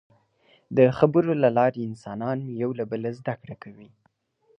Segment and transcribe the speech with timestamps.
[0.77, 3.89] د خبرو له لارې انسانان یو له بله زدهکړه کوي.